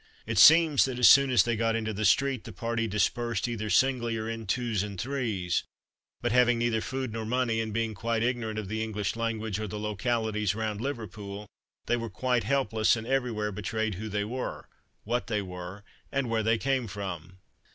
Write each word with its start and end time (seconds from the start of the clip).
It 0.25 0.39
seems 0.39 0.85
that 0.85 0.97
as 0.97 1.07
soon 1.07 1.29
as 1.29 1.43
they 1.43 1.55
got 1.55 1.75
into 1.75 1.93
the 1.93 2.05
street 2.05 2.43
the 2.45 2.51
party 2.51 2.87
dispersed, 2.87 3.47
either 3.47 3.69
singly 3.69 4.17
or 4.17 4.27
in 4.27 4.47
twos 4.47 4.81
and 4.81 4.99
threes; 4.99 5.63
but 6.23 6.31
having 6.31 6.57
neither 6.57 6.81
food 6.81 7.13
nor 7.13 7.23
money, 7.23 7.61
and 7.61 7.71
being 7.71 7.93
quite 7.93 8.23
ignorant 8.23 8.57
of 8.57 8.67
the 8.67 8.81
English 8.81 9.15
language 9.15 9.59
or 9.59 9.67
the 9.67 9.77
localities 9.77 10.55
round 10.55 10.81
Liverpool, 10.81 11.45
they 11.85 11.97
were 11.97 12.09
quite 12.09 12.45
helpless 12.45 12.95
and 12.95 13.05
everywhere 13.05 13.51
betrayed 13.51 13.93
who 13.93 14.09
they 14.09 14.25
were, 14.25 14.67
what 15.03 15.27
they 15.27 15.39
were, 15.43 15.83
and 16.11 16.31
where 16.31 16.41
they 16.41 16.57
came 16.57 16.87
from. 16.87 17.37